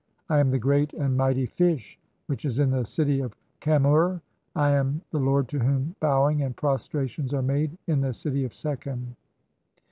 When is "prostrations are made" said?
6.57-7.77